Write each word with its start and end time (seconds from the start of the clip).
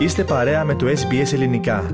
Είστε 0.00 0.24
παρέα 0.24 0.64
με 0.64 0.74
το 0.74 0.86
SBS 0.86 1.32
Ελληνικά. 1.32 1.90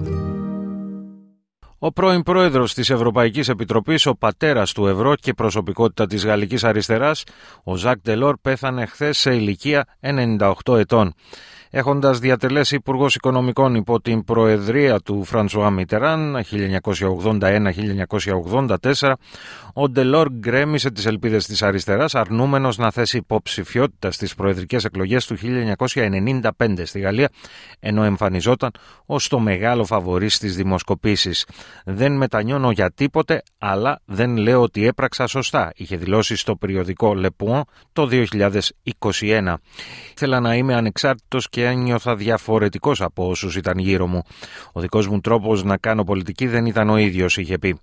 Ο 1.79 1.93
πρώην 1.93 2.23
πρόεδρος 2.23 2.75
της 2.75 2.91
Ευρωπαϊκής 2.91 3.49
Επιτροπής, 3.49 4.07
ο 4.07 4.15
πατέρας 4.15 4.73
του 4.73 4.87
ευρώ 4.87 5.15
και 5.15 5.33
προσωπικότητα 5.33 6.07
της 6.07 6.25
Γαλλικής 6.25 6.65
Αριστεράς, 6.65 7.25
ο 7.65 7.77
Ζακ 7.77 8.01
Ντελόρ, 8.01 8.37
πέθανε 8.43 8.87
χθες 8.87 9.19
σε 9.19 9.35
ηλικία 9.35 9.85
98 10.01 10.77
ετών. 10.77 11.15
Έχοντας 11.71 12.19
διατελέσει 12.19 12.75
Υπουργός 12.75 13.15
Οικονομικών 13.15 13.75
υπό 13.75 14.01
την 14.01 14.25
Προεδρία 14.25 15.01
του 15.01 15.25
Φρανσουά 15.25 15.71
Μιτεράν 15.71 16.45
1981-1984, 19.01 19.13
ο 19.73 19.89
Ντελόρ 19.89 20.29
γκρέμισε 20.33 20.91
τις 20.91 21.07
ελπίδες 21.07 21.47
της 21.47 21.63
αριστεράς, 21.63 22.15
αρνούμενος 22.15 22.79
να 22.79 22.91
θέσει 22.91 23.17
υποψηφιότητα 23.17 24.11
στις 24.11 24.35
προεδρικές 24.35 24.85
εκλογές 24.85 25.27
του 25.27 25.37
1995 25.37 26.85
στη 26.85 27.01
Γαλλία, 27.01 27.29
ενώ 27.81 28.03
εμφανιζόταν 28.03 28.71
ως 29.07 29.29
το 29.29 29.39
μεγάλο 29.39 29.85
φαβορή 29.85 30.29
στις 30.29 30.57
δημοσκοπήσεις. 30.57 31.47
Δεν 31.85 32.13
μετανιώνω 32.13 32.71
για 32.71 32.91
τίποτε, 32.91 33.43
αλλά 33.59 34.01
δεν 34.05 34.37
λέω 34.37 34.63
ότι 34.63 34.87
έπραξα 34.87 35.27
σωστά, 35.27 35.73
είχε 35.77 35.97
δηλώσει 35.97 36.37
στο 36.37 36.57
περιοδικό 36.57 37.15
Le 37.17 37.29
Point 37.45 37.61
το 37.93 38.09
2021. 38.11 39.55
Ήθελα 40.13 40.41
να 40.41 40.55
είμαι 40.55 40.75
ανεξάρτητος 40.75 41.49
και 41.57 41.65
ένιωθα 41.65 42.17
διαφορετικός 42.17 43.01
από 43.01 43.29
όσους 43.29 43.57
ήταν 43.57 43.79
γύρω 43.79 44.07
μου. 44.07 44.23
Ο 44.73 44.81
δικός 44.81 45.09
μου 45.09 45.21
τρόπος 45.21 45.65
να 45.65 45.77
κάνω 45.77 46.05
πολιτική 46.05 46.47
δεν 46.47 46.67
ήταν 46.67 46.89
ο 46.91 46.97
ίδιος, 46.97 47.37
είχε 47.37 47.59
πει. 47.59 47.79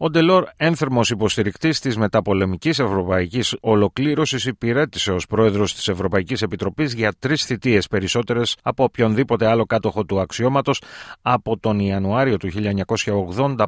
Ο 0.00 0.10
Ντελόρ, 0.10 0.44
ένθερμος 0.56 1.10
υποστηρικτής 1.10 1.80
της 1.80 1.96
μεταπολεμικής 1.96 2.78
ευρωπαϊκής 2.78 3.56
ολοκλήρωσης, 3.60 4.44
υπηρέτησε 4.44 5.12
ως 5.12 5.26
πρόεδρος 5.26 5.74
της 5.74 5.88
Ευρωπαϊκής 5.88 6.42
Επιτροπής 6.42 6.92
για 6.92 7.12
τρεις 7.18 7.44
θητείες 7.44 7.86
περισσότερες 7.86 8.56
από 8.62 8.84
οποιονδήποτε 8.84 9.46
άλλο 9.46 9.64
κάτοχο 9.64 10.04
του 10.04 10.20
αξιώματος 10.20 10.82
από 11.22 11.58
τον 11.58 11.78
Ιανουάριο 11.78 12.36
του 12.36 12.48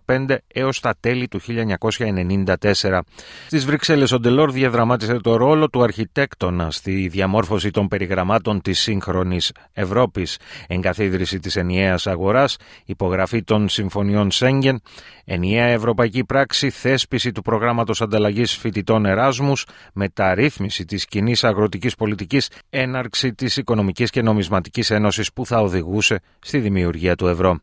1985 0.06 0.36
έως 0.46 0.80
τα 0.80 0.94
τέλη 1.00 1.28
του 1.28 1.40
1994. 1.40 3.00
Στις 3.46 3.64
Βρυξέλλες, 3.64 4.12
ο 4.12 4.18
Ντελόρ 4.18 4.50
διαδραμάτισε 4.50 5.16
το 5.16 5.36
ρόλο 5.36 5.68
του 5.70 5.82
αρχιτέκτονα 5.82 6.70
στη 6.70 7.08
διαμόρφωση 7.08 7.70
των 7.70 7.88
περιγραμμάτων 7.88 8.60
της 8.60 8.80
σύγχρονης 8.80 9.52
Ευρώπης, 9.72 10.38
εγκαθίδρυση 10.66 11.38
της 11.38 11.56
ενιαίας 11.56 12.06
αγοράς, 12.06 12.56
υπογραφή 12.84 13.42
των 13.42 13.68
συμφωνιών 13.68 14.30
Σέγγεν, 14.30 14.82
ενιαία 15.24 15.66
ευρωπαϊκή 15.66 16.19
πράξη 16.24 16.70
θέσπιση 16.70 17.32
του 17.32 17.42
προγράμματος 17.42 18.00
ανταλλαγής 18.00 18.56
φοιτητών 18.56 19.06
Εράσμους, 19.06 19.66
μεταρρύθμιση 19.92 20.84
της 20.84 21.06
κοινή 21.06 21.34
αγροτικής 21.42 21.94
πολιτικής, 21.94 22.50
έναρξη 22.70 23.34
της 23.34 23.56
Οικονομικής 23.56 24.10
και 24.10 24.22
Νομισματικής 24.22 24.90
Ένωσης 24.90 25.32
που 25.32 25.46
θα 25.46 25.60
οδηγούσε 25.60 26.20
στη 26.38 26.58
δημιουργία 26.58 27.14
του 27.14 27.26
ευρώ. 27.26 27.60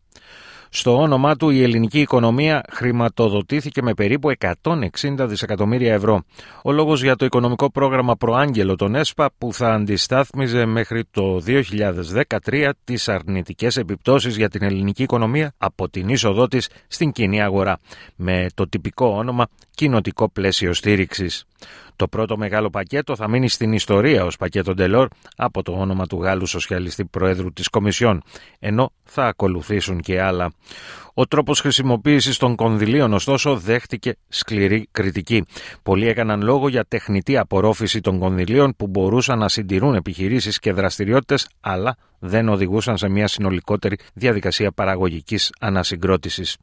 Στο 0.70 0.98
όνομά 1.02 1.36
του 1.36 1.50
η 1.50 1.64
ελληνική 1.64 2.00
οικονομία 2.00 2.64
χρηματοδοτήθηκε 2.72 3.82
με 3.82 3.94
περίπου 3.94 4.32
160 4.62 4.86
δισεκατομμύρια 5.20 5.94
ευρώ. 5.94 6.24
Ο 6.64 6.72
λόγος 6.72 7.04
για 7.04 7.16
το 7.16 7.26
οικονομικό 7.26 7.72
πρόγραμμα 7.72 8.16
Προάγγελο 8.16 8.76
των 8.76 8.96
ΕΣΠΑ 8.96 9.30
που 9.38 9.54
θα 9.54 9.74
αντιστάθμιζε 9.74 10.66
μέχρι 10.66 11.04
το 11.12 11.42
2013 12.46 12.70
τις 12.84 13.10
αρνητικές 13.10 13.78
επιπτώσεις 13.78 14.38
για 14.38 14.50
την 14.50 14.64
ελληνική 14.64 15.04
οικονομία 15.04 15.54
από 15.58 15.90
την 15.90 16.10
είσοδό 16.10 16.48
της 16.48 16.70
στην 16.88 17.12
κοινή 17.12 17.42
αγορά 17.42 17.80
με 18.16 18.48
το 18.54 18.70
τυπικό 18.70 19.08
όνομα 19.08 19.48
κοινοτικό 19.76 20.30
πλαίσιο 20.30 20.74
στήριξης. 20.74 21.46
Το 21.98 22.08
πρώτο 22.08 22.38
μεγάλο 22.38 22.70
πακέτο 22.70 23.16
θα 23.16 23.28
μείνει 23.28 23.50
στην 23.50 23.74
ιστορία 23.74 24.26
ως 24.26 24.38
πακέτο 24.38 24.74
Ντελόρ 24.74 25.08
από 25.36 25.64
το 25.64 25.72
όνομα 25.72 26.06
του 26.06 26.22
Γάλλου 26.22 26.46
Σοσιαλιστή 26.46 27.06
Προέδρου 27.06 27.54
της 27.54 27.68
Κομισιόν, 27.68 28.22
ενώ 28.60 28.92
θα 29.04 29.26
ακολουθήσουν 29.26 30.02
και 30.02 30.22
άλλα. 30.22 30.52
Ο 31.14 31.28
τρόπος 31.28 31.60
χρησιμοποίησης 31.60 32.38
των 32.38 32.56
κονδυλίων, 32.56 33.14
ωστόσο, 33.14 33.56
δέχτηκε 33.56 34.18
σκληρή 34.28 34.88
κριτική. 34.92 35.46
Πολλοί 35.84 36.08
έκαναν 36.08 36.42
λόγο 36.42 36.68
για 36.68 36.86
τεχνητή 36.88 37.38
απορρόφηση 37.38 38.02
των 38.02 38.20
κονδυλίων 38.20 38.74
που 38.78 38.88
μπορούσαν 38.88 39.40
να 39.40 39.50
συντηρούν 39.50 39.96
επιχειρήσεις 39.96 40.60
και 40.60 40.74
δραστηριότητες, 40.74 41.50
αλλά 41.62 41.98
δεν 42.20 42.50
οδηγούσαν 42.50 42.98
σε 42.98 43.10
μια 43.10 43.28
συνολικότερη 43.28 43.98
διαδικασία 44.14 44.72
παραγωγικής 44.72 45.54
ανασυγκρότησης. 45.60 46.58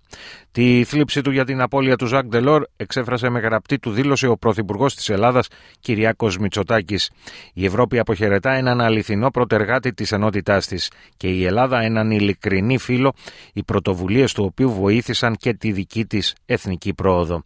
Τη 0.53 0.85
θλίψη 0.85 1.21
του 1.21 1.31
για 1.31 1.45
την 1.45 1.61
απώλεια 1.61 1.97
του 1.97 2.07
Ζακ 2.07 2.25
Ντελόρ 2.25 2.63
εξέφρασε 2.77 3.29
με 3.29 3.41
γραπτή 3.41 3.79
του 3.79 3.91
δήλωση 3.91 4.27
ο 4.27 4.37
Πρωθυπουργός 4.37 4.95
της 4.95 5.09
Ελλάδας, 5.09 5.49
Κυριάκος 5.81 6.39
Μητσοτάκης. 6.39 7.11
Η 7.55 7.65
Ευρώπη 7.65 7.99
αποχαιρετά 7.99 8.51
έναν 8.51 8.81
αληθινό 8.81 9.31
προτεργάτη 9.31 9.93
της 9.93 10.13
ενότητάς 10.13 10.67
της 10.67 10.91
και 11.17 11.29
η 11.29 11.45
Ελλάδα 11.45 11.81
έναν 11.81 12.11
ειλικρινή 12.11 12.79
φίλο, 12.79 13.13
οι 13.53 13.63
πρωτοβουλίες 13.63 14.33
του 14.33 14.45
οποίου 14.45 14.73
βοήθησαν 14.73 15.37
και 15.37 15.55
τη 15.55 15.73
δική 15.73 16.07
της 16.07 16.35
εθνική 16.47 16.95
πρόοδο. 16.95 17.45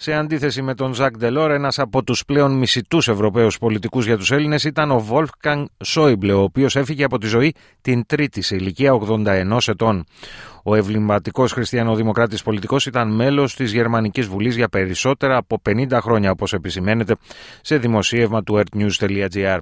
Σε 0.00 0.14
αντίθεση 0.14 0.62
με 0.62 0.74
τον 0.74 0.94
Ζακ 0.94 1.16
Ντελόρ, 1.16 1.50
ένας 1.50 1.78
από 1.78 2.02
τους 2.02 2.24
πλέον 2.24 2.52
μισητούς 2.52 3.08
Ευρωπαίους 3.08 3.58
πολιτικούς 3.58 4.06
για 4.06 4.16
τους 4.16 4.30
Έλληνες 4.30 4.64
ήταν 4.64 4.90
ο 4.90 5.00
Βόλφκαν 5.00 5.68
Σόιμπλε, 5.84 6.32
ο 6.32 6.42
οποίος 6.42 6.76
έφυγε 6.76 7.04
από 7.04 7.18
τη 7.18 7.26
ζωή 7.26 7.54
την 7.80 8.06
Τρίτη 8.06 8.42
σε 8.42 8.56
ηλικία 8.56 8.92
81 8.92 9.58
ετών. 9.66 10.04
Ο 10.62 10.74
ευληματικό 10.74 11.46
χριστιανοδημοκράτης 11.46 12.42
πολιτικός 12.42 12.86
ήταν 12.86 13.14
μέλος 13.14 13.54
της 13.54 13.72
Γερμανικής 13.72 14.26
Βουλής 14.26 14.56
για 14.56 14.68
περισσότερα 14.68 15.36
από 15.36 15.60
50 15.70 15.98
χρόνια, 16.00 16.30
όπως 16.30 16.52
επισημαίνεται 16.52 17.16
σε 17.62 17.78
δημοσίευμα 17.78 18.42
του 18.42 18.62
earthnews.gr. 18.62 19.58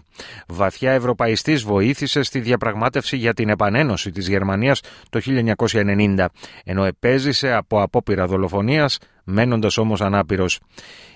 Βαθιά 0.47 0.93
ευρωπαϊστής 0.93 1.63
βοήθησε 1.63 2.23
στη 2.23 2.41
διαπραγμάτευση 2.41 3.17
για 3.17 3.35
την 3.35 3.49
επανένωση 3.49 4.11
της 4.11 4.29
Γερμανίας 4.29 4.81
το 5.11 5.21
1990, 5.21 6.27
ενώ 6.65 6.85
επέζησε 6.85 7.53
από 7.53 7.83
απόπειρα 7.83 8.27
δολοφονίας, 8.27 8.99
μένοντας 9.27 9.77
όμως 9.77 10.01
ανάπηρος. 10.01 10.61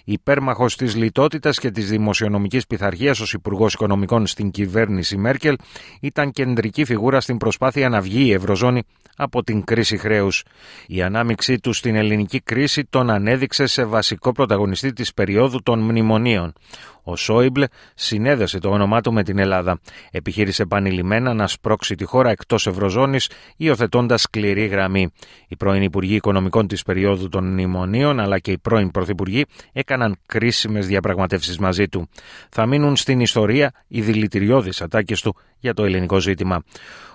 Υπέρμαχος 0.05 0.77
της 0.77 0.97
λιτότητας 0.97 1.59
και 1.59 1.71
της 1.71 1.89
δημοσιονομικής 1.89 2.67
πειθαρχίας 2.67 3.21
ως 3.21 3.33
Υπουργός 3.33 3.73
Οικονομικών 3.75 4.27
στην 4.27 4.51
κυβέρνηση 4.51 5.17
Μέρκελ, 5.17 5.57
ήταν 6.01 6.31
κεντρική 6.31 6.85
φιγούρα 6.85 7.21
στην 7.21 7.37
προσπάθεια 7.37 7.89
να 7.89 8.01
βγει 8.01 8.25
η 8.25 8.33
Ευρωζώνη 8.33 8.83
από 9.17 9.43
την 9.43 9.65
κρίση 9.65 9.97
χρέους. 9.97 10.45
Η 10.87 11.03
ανάμειξή 11.03 11.59
του 11.59 11.73
στην 11.73 11.95
ελληνική 11.95 12.41
κρίση 12.41 12.85
τον 12.85 13.11
ανέδειξε 13.11 13.67
σε 13.67 13.85
βασικό 13.85 14.33
πρωταγωνιστή 14.33 14.93
της 14.93 15.15
περίοδου 15.15 15.63
των 15.63 15.81
μνημονίων. 15.81 16.53
Ο 17.03 17.17
Σόιμπλε 17.17 17.67
συνέδεσε 17.95 18.59
το 18.59 18.69
όνομά 18.71 19.01
του 19.01 19.13
με 19.13 19.23
την 19.23 19.39
Ελλάδα. 19.39 19.81
Επιχείρησε 20.11 20.63
επανειλημμένα 20.63 21.35
να 21.35 21.47
σπρώξει 21.47 21.95
τη 21.95 22.05
χώρα 22.05 22.31
εκτός 22.31 22.67
Ευρωζώνης, 22.67 23.31
υιοθετώντας 23.57 24.23
σκληρή 24.23 24.67
γραμμή. 24.67 25.13
Οι 25.49 25.57
πρώην 25.57 25.83
Υπουργοί 25.83 26.15
Οικονομικών 26.15 26.67
της 26.67 26.83
περίοδου 26.83 27.29
των 27.29 27.45
μνημονίων, 27.45 28.00
αλλά 28.09 28.39
και 28.39 28.51
οι 28.51 28.59
πρώην 28.59 28.91
Πρωθυπουργοί, 28.91 29.45
έκαναν 29.73 30.17
κρίσιμες 30.27 30.87
διαπραγματεύσεις 30.87 31.59
μαζί 31.59 31.89
του. 31.89 32.09
Θα 32.51 32.67
μείνουν 32.67 32.97
στην 32.97 33.21
ιστορία 33.21 33.73
οι 33.89 34.01
δηλητηριώδεις 34.01 34.81
ατάκες 34.81 35.21
του 35.21 35.37
για 35.59 35.75
το 35.75 35.85
ελληνικό 35.85 36.21
ζήτημα. 36.21 36.63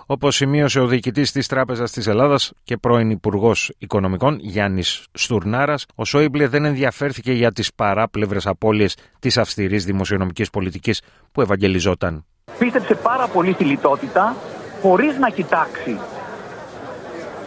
Όπως 0.06 0.36
σημείωσε 0.36 0.80
ο 0.80 0.86
διοικητής 0.86 1.32
της 1.32 1.46
Τράπεζας 1.46 1.90
της 1.90 2.06
Ελλάδας 2.06 2.52
και 2.64 2.76
πρώην 2.76 3.10
Υπουργός 3.10 3.72
Οικονομικών 3.78 4.38
Γιάννης 4.40 5.04
Στουρνάρας, 5.12 5.86
ο 5.94 6.04
Σόιμπλε 6.04 6.46
δεν 6.46 6.64
ενδιαφέρθηκε 6.64 7.32
για 7.32 7.52
τις 7.52 7.74
παράπλευρες 7.74 8.46
απώλειες 8.46 8.96
της 9.18 9.38
αυστηρής 9.38 9.84
δημοσιονομικής 9.84 10.50
πολιτικής 10.50 11.00
που 11.32 11.40
ευαγγελιζόταν. 11.40 12.24
Πίστεψε 12.58 12.94
πάρα 12.94 13.26
πολύ 13.26 13.52
στη 13.52 13.64
λιτότητα, 13.64 14.36
χωρίς 14.82 15.18
να 15.18 15.30
κοιτάξει 15.30 15.98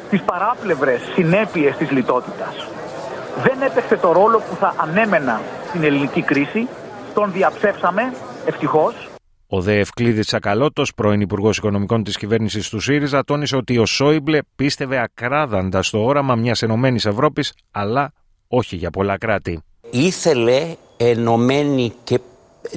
τις 0.10 0.22
παράπλευρες 0.22 1.02
συνέπειες 1.14 1.78
της 1.78 1.92
λιτότητας. 1.92 2.68
Δεν 3.44 3.62
έπαιξε 3.62 3.96
το 3.98 4.12
ρόλο 4.12 4.38
που 4.38 4.56
θα 4.56 4.74
ανέμενα 4.78 5.42
στην 5.68 5.84
ελληνική 5.84 6.22
κρίση. 6.22 6.68
Τον 7.14 7.32
διαψεύσαμε, 7.32 8.14
ευτυχώς, 8.46 9.10
ο 9.52 9.62
Δε 9.62 9.80
Ευκλήδης 9.80 10.26
Τσακαλώτο, 10.26 10.84
πρώην 10.96 11.22
Υπουργός 11.22 11.58
Οικονομικών 11.58 12.04
της 12.04 12.18
κυβέρνησης 12.18 12.70
του 12.70 12.80
ΣΥΡΙΖΑ, 12.80 13.24
τόνισε 13.24 13.56
ότι 13.56 13.78
ο 13.78 13.86
Σόιμπλε 13.86 14.40
πίστευε 14.56 14.98
ακράδαντα 14.98 15.82
στο 15.82 16.06
όραμα 16.06 16.36
μιας 16.36 16.62
ενωμένης 16.62 17.06
Ευρώπης, 17.06 17.54
αλλά 17.72 18.12
όχι 18.48 18.76
για 18.76 18.90
πολλά 18.90 19.18
κράτη. 19.18 19.62
Ήθελε 19.90 20.76
ενωμένη 20.98 21.94
και 22.04 22.20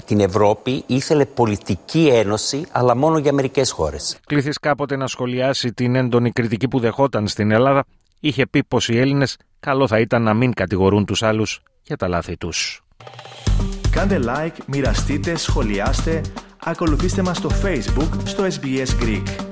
την 0.04 0.20
Ευρώπη, 0.20 0.82
ήθελε 0.86 1.25
πολιτική 1.25 2.08
ένωση, 2.12 2.64
αλλά 2.72 2.96
μόνο 2.96 3.19
για 3.19 3.32
μερικές 3.32 3.70
χώρες. 3.70 4.19
Κλήθη 4.26 4.50
κάποτε 4.50 4.96
να 4.96 5.06
σχολιάσει 5.06 5.72
την 5.72 5.94
έντονη 5.94 6.31
κριτική 6.31 6.69
που 6.69 6.78
δεχόταν 6.78 7.28
στην 7.28 7.50
Ελλάδα, 7.50 7.84
είχε 8.22 8.46
πει 8.46 8.64
πως 8.64 8.88
οι 8.88 8.98
Έλληνες 8.98 9.36
καλό 9.60 9.86
θα 9.86 9.98
ήταν 9.98 10.22
να 10.22 10.34
μην 10.34 10.52
κατηγορούν 10.52 11.04
τους 11.04 11.22
άλλους 11.22 11.62
για 11.82 11.96
τα 11.96 12.08
λάθη 12.08 12.36
τους. 12.36 12.84
Κάντε 13.90 14.20
like, 14.24 14.56
μοιραστείτε, 14.66 15.36
σχολιάστε 15.36 16.20
Ακολουθήστε 16.64 17.22
μας 17.22 17.36
στο 17.36 17.50
Facebook 17.62 18.08
στο 18.24 18.44
SBS 18.44 19.02
Greek. 19.02 19.51